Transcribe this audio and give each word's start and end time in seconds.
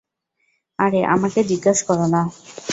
আরে, 0.79 1.01
আমাকে 1.05 1.39
জিজ্ঞেস 1.43 1.79
করো 1.83 2.05
না। 2.07 2.21